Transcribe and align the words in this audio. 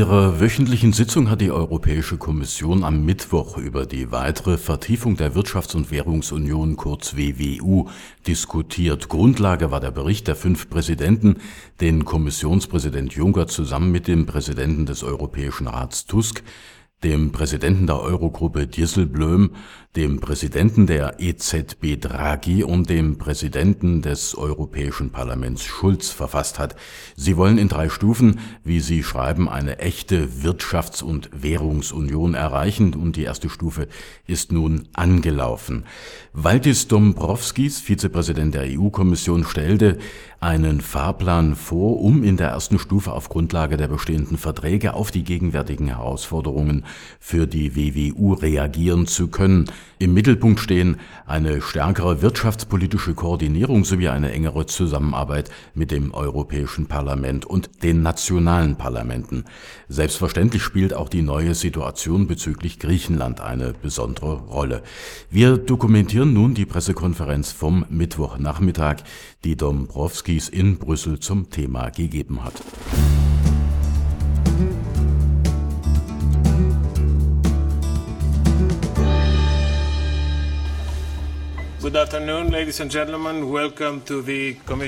ihrer 0.00 0.40
wöchentlichen 0.40 0.94
Sitzung 0.94 1.28
hat 1.28 1.42
die 1.42 1.50
Europäische 1.50 2.16
Kommission 2.16 2.84
am 2.84 3.04
Mittwoch 3.04 3.58
über 3.58 3.84
die 3.84 4.10
weitere 4.10 4.56
Vertiefung 4.56 5.18
der 5.18 5.34
Wirtschafts- 5.34 5.76
und 5.76 5.90
Währungsunion 5.90 6.76
kurz 6.76 7.16
WWU 7.16 7.86
diskutiert. 8.26 9.10
Grundlage 9.10 9.70
war 9.70 9.78
der 9.78 9.90
Bericht 9.90 10.26
der 10.26 10.36
fünf 10.36 10.70
Präsidenten, 10.70 11.36
den 11.82 12.06
Kommissionspräsident 12.06 13.12
Juncker 13.12 13.46
zusammen 13.46 13.92
mit 13.92 14.08
dem 14.08 14.24
Präsidenten 14.24 14.86
des 14.86 15.02
Europäischen 15.02 15.66
Rats 15.66 16.06
Tusk 16.06 16.42
dem 17.02 17.32
Präsidenten 17.32 17.86
der 17.86 18.00
Eurogruppe 18.00 18.66
Dieselblöm, 18.66 19.52
dem 19.96 20.20
Präsidenten 20.20 20.86
der 20.86 21.18
EZB 21.18 21.96
Draghi 22.00 22.62
und 22.62 22.88
dem 22.88 23.18
Präsidenten 23.18 24.02
des 24.02 24.36
Europäischen 24.36 25.10
Parlaments 25.10 25.64
Schulz 25.64 26.10
verfasst 26.10 26.60
hat. 26.60 26.76
Sie 27.16 27.36
wollen 27.36 27.58
in 27.58 27.68
drei 27.68 27.88
Stufen, 27.88 28.38
wie 28.62 28.78
Sie 28.78 29.02
schreiben, 29.02 29.48
eine 29.48 29.78
echte 29.78 30.28
Wirtschafts- 30.42 31.02
und 31.02 31.30
Währungsunion 31.32 32.34
erreichen 32.34 32.94
und 32.94 33.16
die 33.16 33.24
erste 33.24 33.48
Stufe 33.48 33.88
ist 34.28 34.52
nun 34.52 34.88
angelaufen. 34.92 35.86
Valdis 36.32 36.86
Dombrovskis, 36.86 37.80
Vizepräsident 37.80 38.54
der 38.54 38.66
EU-Kommission, 38.78 39.44
stellte 39.44 39.98
einen 40.38 40.80
Fahrplan 40.80 41.56
vor, 41.56 42.00
um 42.00 42.22
in 42.22 42.36
der 42.36 42.50
ersten 42.50 42.78
Stufe 42.78 43.12
auf 43.12 43.28
Grundlage 43.28 43.76
der 43.76 43.88
bestehenden 43.88 44.38
Verträge 44.38 44.94
auf 44.94 45.10
die 45.10 45.24
gegenwärtigen 45.24 45.88
Herausforderungen 45.88 46.84
für 47.18 47.46
die 47.46 47.76
WWU 47.76 48.34
reagieren 48.34 49.06
zu 49.06 49.28
können. 49.28 49.66
Im 49.98 50.14
Mittelpunkt 50.14 50.60
stehen 50.60 50.96
eine 51.26 51.60
stärkere 51.60 52.22
wirtschaftspolitische 52.22 53.14
Koordinierung 53.14 53.84
sowie 53.84 54.08
eine 54.08 54.32
engere 54.32 54.66
Zusammenarbeit 54.66 55.50
mit 55.74 55.90
dem 55.90 56.14
Europäischen 56.14 56.86
Parlament 56.86 57.44
und 57.44 57.82
den 57.82 58.02
nationalen 58.02 58.76
Parlamenten. 58.76 59.44
Selbstverständlich 59.88 60.62
spielt 60.62 60.94
auch 60.94 61.08
die 61.08 61.22
neue 61.22 61.54
Situation 61.54 62.26
bezüglich 62.26 62.78
Griechenland 62.78 63.40
eine 63.40 63.74
besondere 63.74 64.36
Rolle. 64.36 64.82
Wir 65.30 65.58
dokumentieren 65.58 66.32
nun 66.32 66.54
die 66.54 66.66
Pressekonferenz 66.66 67.52
vom 67.52 67.84
Mittwochnachmittag, 67.90 69.02
die 69.44 69.56
Dombrovskis 69.56 70.48
in 70.48 70.78
Brüssel 70.78 71.20
zum 71.20 71.50
Thema 71.50 71.90
gegeben 71.90 72.42
hat. 72.42 72.54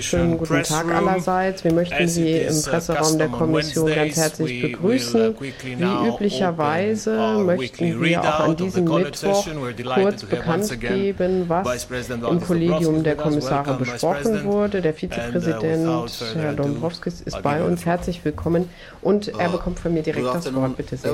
Schönen 0.00 0.38
guten 0.38 0.62
Tag 0.64 0.92
allerseits. 0.92 1.62
Wir 1.62 1.72
möchten 1.72 2.08
Sie 2.08 2.32
im 2.32 2.56
uh, 2.56 2.62
Presseraum 2.62 3.16
der 3.16 3.28
Kommission 3.28 3.94
ganz 3.94 4.16
herzlich 4.16 4.62
begrüßen. 4.62 5.36
Uh, 5.36 5.40
Wie 5.40 6.08
üblicherweise 6.08 7.38
möchten 7.44 8.02
wir 8.02 8.22
auch 8.22 8.40
an 8.40 8.56
diesem 8.56 8.86
Mittwoch 8.86 9.46
kurz 9.94 10.24
bekannt 10.24 10.80
geben, 10.80 11.44
was 11.48 11.86
im 12.08 12.40
Kollegium 12.40 13.04
der 13.04 13.14
Kommissare 13.14 13.74
besprochen 13.74 14.42
wurde. 14.42 14.82
Der 14.82 14.92
uh, 14.92 14.96
Vizepräsident, 14.96 16.10
Herr 16.34 16.54
Dombrovskis, 16.54 17.20
ist 17.20 17.40
bei 17.42 17.62
uns. 17.62 17.86
Herzlich 17.86 18.24
willkommen 18.24 18.68
und 19.00 19.28
er 19.28 19.48
bekommt 19.48 19.78
von 19.78 19.94
mir 19.94 20.02
direkt 20.02 20.26
das 20.26 20.52
Wort. 20.52 20.76
Bitte 20.76 20.96
sehr. 20.96 21.12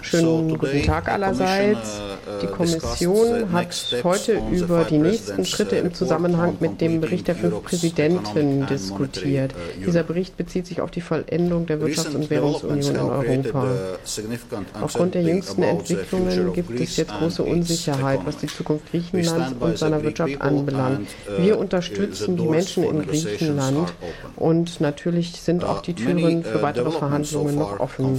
Schönen 0.00 0.56
guten 0.56 0.82
Tag 0.84 1.08
allerseits. 1.08 2.00
Die 2.40 2.46
Kommission 2.46 3.52
hat 3.52 3.74
heute 4.04 4.40
über 4.50 4.84
die 4.84 5.17
nächsten 5.18 5.44
Schritte 5.44 5.76
im 5.76 5.94
Zusammenhang 5.94 6.56
mit 6.60 6.80
dem 6.80 7.00
Bericht 7.00 7.28
der 7.28 7.34
fünf 7.34 7.62
Präsidenten 7.62 8.66
diskutiert. 8.66 9.54
Dieser 9.84 10.02
Bericht 10.02 10.36
bezieht 10.36 10.66
sich 10.66 10.80
auf 10.80 10.90
die 10.90 11.00
Vollendung 11.00 11.66
der 11.66 11.80
Wirtschafts- 11.80 12.14
und 12.14 12.30
Währungsunion 12.30 12.94
in 12.94 13.00
Europa. 13.00 13.66
Aufgrund 14.80 15.14
der 15.14 15.22
jüngsten 15.22 15.62
Entwicklungen 15.62 16.52
gibt 16.52 16.78
es 16.80 16.96
jetzt 16.96 17.12
große 17.12 17.42
Unsicherheit, 17.42 18.20
was 18.24 18.38
die 18.38 18.46
Zukunft 18.46 18.90
Griechenlands 18.90 19.54
und 19.58 19.78
seiner 19.78 20.02
Wirtschaft 20.02 20.40
anbelangt. 20.40 21.08
Wir 21.38 21.58
unterstützen 21.58 22.36
die 22.36 22.46
Menschen 22.46 22.84
in 22.84 23.06
Griechenland 23.06 23.92
und 24.36 24.80
natürlich 24.80 25.40
sind 25.40 25.64
auch 25.64 25.82
die 25.82 25.94
Türen 25.94 26.44
für 26.44 26.62
weitere 26.62 26.90
Verhandlungen 26.90 27.56
noch 27.56 27.80
offen. 27.80 28.16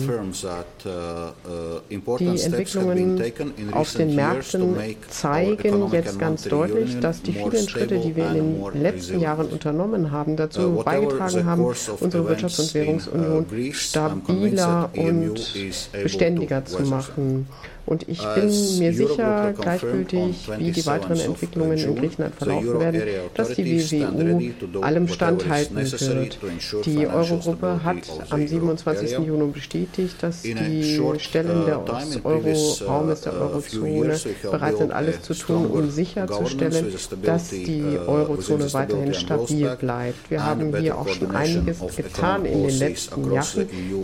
Die 2.20 2.42
Entwicklungen 2.42 3.24
auf 3.72 3.94
den 3.94 4.16
Märkten 4.16 4.76
zeigen 5.10 5.92
jetzt 5.92 6.20
ganz 6.20 6.44
deutlich, 6.44 6.89
deutlich, 6.90 7.02
dass 7.02 7.22
die 7.22 7.34
vielen 7.34 7.68
Schritte, 7.68 8.00
die 8.00 8.16
wir 8.16 8.30
in 8.30 8.34
den 8.36 8.82
letzten 8.82 9.20
Jahren 9.20 9.48
unternommen 9.48 10.12
haben, 10.12 10.36
dazu 10.36 10.82
beigetragen 10.84 11.46
haben, 11.46 11.66
unsere 11.66 12.30
Wirtschafts- 12.30 12.60
und 12.60 12.74
Währungsunion 12.74 13.46
stabiler 13.74 14.90
und 14.96 15.54
beständiger 15.92 16.66
zu 16.66 16.84
machen. 16.84 17.48
Und 17.90 18.08
ich 18.08 18.22
bin 18.36 18.78
mir 18.78 18.94
sicher, 18.94 19.52
gleichgültig 19.60 20.48
wie 20.60 20.72
die 20.72 20.86
weiteren 20.86 21.20
Entwicklungen 21.20 21.76
in 21.76 21.96
Griechenland 21.96 22.36
verlaufen 22.36 22.80
werden, 22.80 23.02
dass 23.34 23.56
die 23.56 23.66
WWU 23.66 24.82
allem 24.82 25.08
standhalten 25.08 25.76
wird. 25.76 26.86
Die 26.86 27.08
Eurogruppe 27.08 27.84
hat 27.84 27.98
am 28.30 28.48
27. 28.48 29.18
Juni 29.26 29.52
bestätigt, 29.52 30.22
dass 30.22 30.44
die 30.44 31.02
Stellen 31.18 31.66
des 31.66 32.24
Euro-Raumes, 32.24 33.22
der 33.22 33.34
Eurozone 33.34 34.20
bereit 34.44 34.78
sind, 34.78 34.92
alles 34.92 35.24
zu 35.24 35.34
tun, 35.34 35.66
um 35.66 35.90
sicherzustellen, 35.90 36.94
dass 37.24 37.50
die 37.50 37.98
Eurozone 38.06 38.72
weiterhin 38.72 39.16
stabil 39.16 39.76
bleibt. 39.78 40.30
Wir 40.30 40.46
haben 40.46 40.78
hier 40.78 40.96
auch 40.96 41.08
schon 41.08 41.32
einiges 41.36 41.80
getan 41.96 42.46
in 42.46 42.68
den 42.68 42.78
letzten 42.78 43.34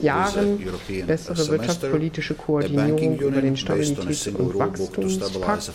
Jahren. 0.01 0.59
Bessere 1.05 1.47
wirtschaftspolitische 1.49 2.33
Koordinierung 2.33 3.19
über 3.19 3.41
den 3.41 3.55
Staat 3.55 3.74
Stabilitäts- 3.81 4.35
und 4.35 4.57
Wachstumspakt 4.57 5.71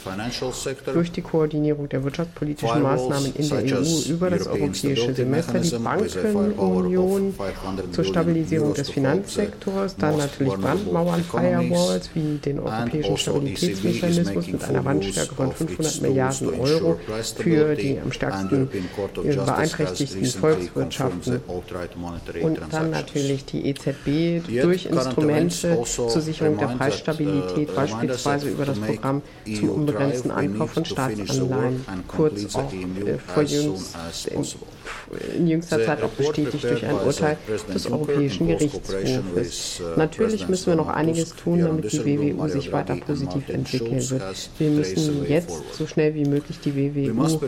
durch 0.95 1.13
die 1.13 1.23
Koordinierung 1.23 1.89
der 1.89 2.05
wirtschaftspolitischen 2.05 2.83
Maßnahmen 2.83 3.35
in 3.37 3.49
der 3.49 3.79
EU 3.79 4.11
über 4.11 4.31
das 4.31 4.47
europäische 4.47 5.15
Semester, 5.15 5.61
die 5.61 5.71
Bankenunion 5.71 7.35
zur 7.93 8.05
Stabilisierung 8.05 8.75
des 8.75 8.91
Finanzsektors, 8.91 9.97
dann 9.97 10.17
natürlich 10.17 10.55
Brandmauern, 10.55 11.23
Firewalls 11.23 12.11
wie 12.15 12.39
den 12.39 12.61
europäischen 12.61 13.13
also 13.13 13.17
Stabilitätsmechanismus 13.17 14.47
mit 14.49 14.65
einer 14.65 14.85
Wandstärke 14.85 15.35
von 15.35 15.53
500 15.53 16.03
Milliarden 16.03 16.49
Euro 16.61 16.99
für 17.37 17.75
die 17.75 17.99
am 17.99 18.13
stärksten 18.13 18.69
beeinträchtigten 19.25 20.27
Volkswirtschaften. 20.27 21.41
Und 22.43 22.59
dann 22.71 22.91
natürlich 22.91 23.45
die 23.45 23.67
EZB 23.67 24.47
durch 24.63 24.87
Instrumente 24.87 25.71
also 25.71 26.09
zur 26.09 26.21
Sicherung 26.21 26.59
der 26.59 26.67
Preisstabilität, 26.67 27.75
beispielsweise 27.91 28.51
über 28.51 28.65
das 28.65 28.79
Programm 28.79 29.23
zum 29.45 29.71
unbegrenzten 29.71 30.31
Ankauf 30.31 30.71
von 30.73 30.85
Staatsanleihen, 30.85 31.85
kurz 32.09 32.55
auch 32.55 32.73
äh, 32.73 33.19
vor 33.19 33.43
jüngst, 33.43 33.97
in, 35.37 35.47
jüngster 35.47 35.85
Zeit 35.85 36.03
auch 36.03 36.11
bestätigt 36.11 36.63
durch 36.63 36.85
ein 36.85 36.95
Urteil 36.95 37.37
des 37.73 37.91
Europäischen 37.91 38.47
Gerichtshofes. 38.49 39.81
Uh, 39.81 39.99
Natürlich 39.99 40.49
müssen 40.49 40.67
wir 40.67 40.77
noch 40.77 40.89
einiges 40.89 41.35
tun, 41.35 41.61
damit 41.61 41.93
die 41.93 42.05
WWU 42.05 42.49
sich 42.49 42.73
weiter 42.73 42.97
positiv 42.97 43.49
entwickeln 43.49 44.11
wird. 44.11 44.51
Wir 44.59 44.71
müssen 44.71 45.27
jetzt 45.29 45.51
so 45.73 45.87
schnell 45.87 46.15
wie 46.15 46.25
möglich 46.25 46.59
die 46.65 46.75
WWU 46.75 47.39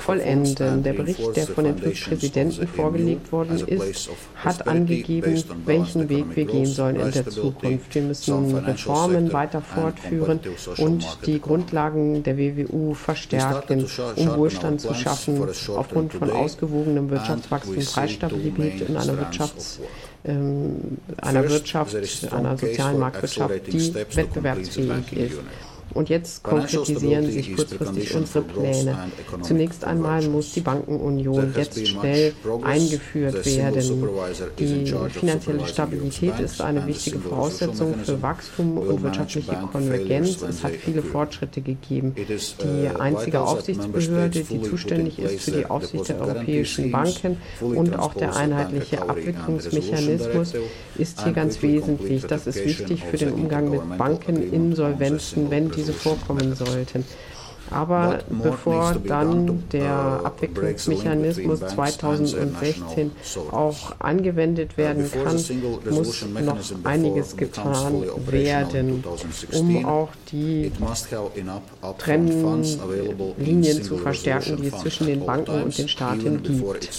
vollenden. 0.00 0.82
Der 0.82 0.92
Bericht, 0.92 1.36
der 1.36 1.46
von 1.46 1.64
den 1.64 1.78
fünf 1.78 2.08
Präsidenten 2.08 2.66
vorgelegt 2.66 3.32
worden 3.32 3.66
ist, 3.66 4.10
hat 4.36 4.66
angegeben, 4.66 5.42
welchen 5.64 6.08
Weg 6.08 6.24
wir 6.34 6.44
gehen 6.44 6.66
sollen 6.66 6.96
in 6.96 7.10
der 7.10 7.28
Zukunft. 7.28 7.94
Wir 7.94 8.02
müssen 8.02 8.54
Reformen 8.56 9.32
weiter 9.32 9.60
fortführen 9.60 10.40
und 10.78 11.18
die 11.26 11.40
Grundlagen 11.40 12.22
der 12.22 12.38
WWU 12.38 12.94
verstärken, 12.94 13.86
um 14.16 14.36
Wohlstand 14.36 14.80
zu 14.80 14.94
schaffen, 14.94 15.42
aufgrund 15.74 16.12
von 16.12 16.30
ausgewogenem 16.64 17.10
Wirtschaftswachstum, 17.10 17.76
Preisstabilität 17.76 18.88
in 18.88 18.96
einer 18.96 19.12
Wirtschafts- 19.14 19.80
ähm, 20.24 20.98
einer 21.20 21.48
Wirtschaft, 21.48 21.94
einer 22.32 22.56
sozialen 22.56 22.98
Marktwirtschaft, 22.98 23.66
die 23.72 23.94
wettbewerbsfähig 23.94 25.12
ist. 25.12 25.38
Und 25.94 26.08
jetzt 26.08 26.42
konkretisieren 26.42 27.30
sich 27.30 27.54
kurzfristig 27.54 28.14
unsere 28.14 28.42
Pläne. 28.42 28.98
Zunächst 29.42 29.84
einmal 29.84 30.22
muss 30.28 30.52
die 30.52 30.60
Bankenunion 30.60 31.54
jetzt 31.56 31.86
schnell 31.86 32.32
eingeführt 32.62 33.46
werden. 33.46 34.08
Die 34.58 34.92
finanzielle 35.10 35.66
Stabilität 35.66 36.40
ist 36.40 36.60
eine 36.60 36.86
wichtige 36.86 37.18
Voraussetzung 37.20 37.94
für 38.02 38.20
Wachstum 38.20 38.78
und 38.78 39.02
wirtschaftliche 39.02 39.54
Konvergenz. 39.70 40.42
Es 40.42 40.64
hat 40.64 40.72
viele 40.72 41.02
Fortschritte 41.02 41.60
gegeben. 41.60 42.14
Die 42.16 42.88
uh, 42.88 42.98
einzige 42.98 43.40
Aufsichtsbehörde, 43.40 44.40
die 44.42 44.62
zuständig 44.62 45.18
ist 45.18 45.44
für 45.44 45.52
die 45.52 45.66
Aufsicht 45.66 46.08
der 46.08 46.20
europäischen 46.20 46.90
Banken 46.90 47.36
und 47.60 47.98
auch 47.98 48.14
der 48.14 48.34
einheitliche 48.34 49.02
Abwicklungsmechanismus, 49.02 50.54
ist 50.98 51.22
hier 51.22 51.32
ganz 51.32 51.62
wesentlich. 51.62 52.26
Das 52.26 52.46
ist 52.46 52.64
wichtig 52.64 53.04
für 53.04 53.16
den 53.16 53.32
Umgang 53.32 53.70
mit 53.70 53.98
Bankeninsolvenzen, 53.98 55.50
wenn 55.50 55.70
diese 55.70 55.83
vorkommen 55.92 56.54
sollten. 56.54 57.04
Aber 57.70 58.20
bevor 58.28 58.94
dann 59.06 59.64
der 59.72 60.20
uh, 60.22 60.26
Abwicklungsmechanismus 60.26 61.60
2016 61.60 63.10
auch 63.50 63.94
angewendet 63.98 64.76
werden 64.76 65.10
kann, 65.10 65.36
muss 65.90 66.24
noch 66.26 66.58
einiges 66.84 67.36
getan 67.36 68.04
werden, 68.26 69.02
um 69.52 69.84
auch 69.86 70.10
die 70.30 70.70
Trennlinien 71.98 73.82
zu 73.82 73.96
verstärken, 73.96 74.56
die 74.60 74.68
es 74.68 74.78
zwischen 74.78 75.06
den 75.06 75.24
Banken 75.24 75.62
und 75.62 75.76
den 75.76 75.88
Staaten 75.88 76.42
gibt. 76.42 76.90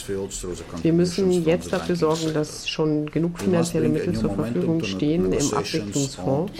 Wir 0.83 0.93
müssen 0.93 1.31
jetzt 1.31 1.71
dafür 1.71 1.95
sorgen, 1.95 2.33
dass 2.33 2.67
schon 2.67 3.05
genug 3.11 3.39
finanzielle 3.39 3.89
Mittel 3.89 4.13
zur 4.13 4.31
Verfügung 4.31 4.83
stehen 4.83 5.31
im 5.31 5.53
Abwicklungsfonds 5.53 6.51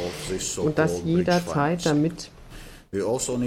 und 0.57 0.77
dass 0.77 1.03
jederzeit, 1.03 1.85
damit 1.85 2.29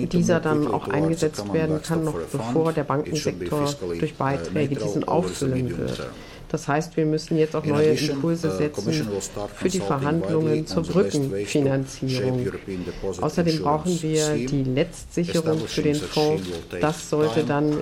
dieser 0.07 0.41
dann 0.41 0.67
auch 0.69 0.89
eingesetzt 0.89 1.53
werden 1.53 1.83
kann, 1.83 2.05
noch 2.05 2.19
bevor 2.33 2.73
der 2.73 2.85
Bankensektor 2.85 3.75
durch 3.99 4.13
uh, 4.13 4.19
Beiträge 4.19 4.77
diesen 4.77 5.05
auffüllen 5.05 5.77
wird. 5.77 6.09
Das 6.51 6.67
heißt, 6.67 6.97
wir 6.97 7.05
müssen 7.05 7.37
jetzt 7.37 7.55
auch 7.55 7.65
neue 7.65 7.91
Impulse 7.91 8.49
uh, 8.49 8.57
setzen 8.57 8.93
für 9.55 9.69
die 9.69 9.81
Verhandlungen 9.81 10.67
zur 10.67 10.83
Brückenfinanzierung. 10.83 12.47
Außerdem 13.21 13.63
brauchen 13.63 14.03
wir 14.03 14.35
die 14.35 14.65
Letztsicherung 14.65 15.61
für 15.61 15.83
den 15.83 15.97
Fonds. 15.97 16.45
Das 16.81 17.11
sollte 17.11 17.45
dann 17.45 17.79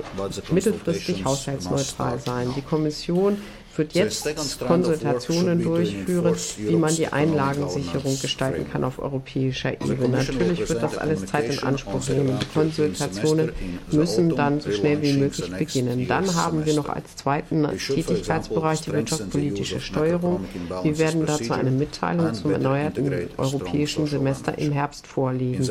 mittelfristig 0.51 1.25
haushaltsneutral 1.25 2.19
sein. 2.19 2.53
Die 2.57 2.63
Kommission 2.63 3.39
wird 3.79 3.95
jetzt 3.95 4.27
Konsultationen 4.61 5.63
durchführen, 5.63 6.35
wie 6.59 6.77
man 6.77 6.95
die 6.95 7.09
Einlagensicherung 7.09 8.19
gestalten 8.21 8.67
kann 8.71 8.85
auf 8.85 8.99
europäischer 8.99 9.73
Ebene. 9.73 10.09
Natürlich 10.09 10.69
wird 10.69 10.83
das 10.83 10.97
alles 10.99 11.27
Zeit 11.27 11.53
in 11.53 11.59
Anspruch 11.63 12.07
nehmen. 12.09 12.39
Die 12.41 12.47
Konsultationen 12.47 13.53
müssen 13.91 14.35
dann 14.35 14.61
so 14.61 14.71
schnell 14.71 15.03
wie 15.03 15.15
möglich 15.15 15.51
beginnen. 15.51 16.07
Dann 16.09 16.35
haben 16.35 16.65
wir 16.65 16.75
noch 16.75 16.89
als 16.89 17.17
zweiten 17.17 17.67
Tätigkeitsbereich 17.77 18.83
die 18.83 18.93
wirtschaftspolitische 18.93 19.81
Steuerung. 19.81 20.45
Wir 20.83 20.99
werden 20.99 21.27
dazu 21.27 21.53
eine 21.53 21.71
Mitteilung 21.71 22.35
zum 22.35 22.53
erneuerten 22.53 23.29
europäischen 23.37 24.07
Semester 24.07 24.57
im 24.59 24.73
Herbst 24.73 25.07
vorlegen, 25.07 25.69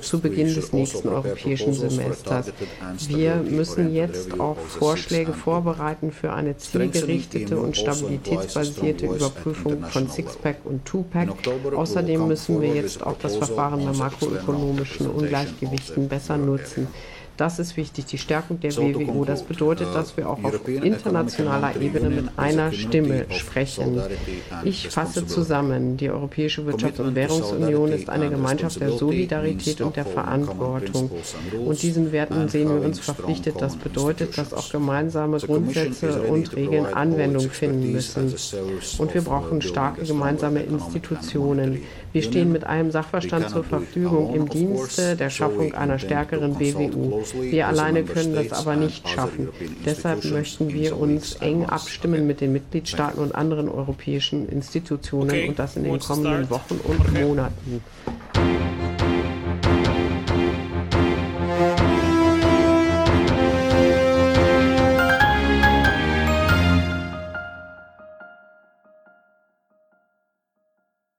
zu 0.00 0.20
Beginn 0.20 0.54
des 0.54 0.72
nächsten 0.72 1.08
europäischen 1.08 1.72
Semesters. 1.72 2.52
Wir 3.08 3.36
müssen 3.36 3.94
jetzt 3.94 4.38
auch 4.40 4.56
Vorschläge 4.56 5.32
vorbereiten 5.32 6.12
für 6.12 6.32
eine 6.32 6.56
zielgerichtete 6.56 7.45
basierte 7.46 7.56
und 7.58 7.76
stabilitätsbasierte 7.76 9.06
Überprüfung 9.06 9.84
von 9.84 10.08
Sixpack 10.08 10.58
und 10.64 10.84
Twopack. 10.84 11.28
Außerdem 11.74 12.26
müssen 12.26 12.60
wir 12.60 12.74
jetzt 12.74 13.04
auch 13.04 13.16
das 13.20 13.36
Verfahren 13.36 13.84
bei 13.84 13.92
makroökonomischen 13.92 15.08
Ungleichgewichten 15.08 16.08
besser 16.08 16.36
nutzen. 16.36 16.88
Das 17.36 17.58
ist 17.58 17.76
wichtig, 17.76 18.06
die 18.06 18.18
Stärkung 18.18 18.60
der 18.60 18.74
WWO. 18.76 19.24
Das 19.24 19.42
bedeutet, 19.42 19.88
dass 19.94 20.16
wir 20.16 20.28
auch 20.28 20.42
auf 20.42 20.66
internationaler 20.68 21.76
Ebene 21.80 22.08
mit 22.08 22.24
einer 22.36 22.72
Stimme 22.72 23.26
sprechen. 23.30 24.00
Ich 24.64 24.88
fasse 24.88 25.26
zusammen, 25.26 25.96
die 25.96 26.10
Europäische 26.10 26.62
Wirtschafts- 26.62 27.00
und 27.00 27.14
Währungsunion 27.14 27.92
ist 27.92 28.08
eine 28.08 28.30
Gemeinschaft 28.30 28.80
der 28.80 28.92
Solidarität 28.92 29.80
und 29.80 29.96
der 29.96 30.06
Verantwortung. 30.06 31.10
Und 31.66 31.82
diesen 31.82 32.12
Werten 32.12 32.48
sehen 32.48 32.68
wir 32.68 32.86
uns 32.86 33.00
verpflichtet. 33.00 33.60
Das 33.60 33.76
bedeutet, 33.76 34.38
dass 34.38 34.54
auch 34.54 34.70
gemeinsame 34.70 35.38
Grundsätze 35.38 36.22
und 36.22 36.56
Regeln 36.56 36.86
Anwendung 36.86 37.50
finden 37.50 37.92
müssen. 37.92 38.34
Und 38.98 39.14
wir 39.14 39.22
brauchen 39.22 39.60
starke 39.60 40.04
gemeinsame 40.04 40.62
Institutionen. 40.62 41.82
Wir 42.12 42.22
stehen 42.22 42.50
mit 42.50 42.64
allem 42.64 42.90
Sachverstand 42.90 43.50
zur 43.50 43.62
Verfügung 43.62 44.34
im 44.34 44.48
Dienste 44.48 45.16
der 45.16 45.28
Schaffung 45.28 45.74
einer 45.74 45.98
stärkeren 45.98 46.54
BWU. 46.54 47.25
Wir 47.34 47.66
alleine 47.66 48.04
können 48.04 48.34
das 48.34 48.52
aber 48.52 48.76
nicht 48.76 49.08
schaffen. 49.08 49.48
Deshalb 49.84 50.24
möchten 50.24 50.72
wir 50.72 50.98
uns 50.98 51.34
eng 51.36 51.64
abstimmen 51.64 52.26
mit 52.26 52.40
den 52.40 52.52
Mitgliedstaaten 52.52 53.20
und 53.20 53.34
anderen 53.34 53.68
europäischen 53.68 54.48
Institutionen 54.48 55.48
und 55.48 55.58
das 55.58 55.76
in 55.76 55.84
den 55.84 55.98
kommenden 55.98 56.50
Wochen 56.50 56.80
und 56.84 57.12
Monaten. 57.12 57.82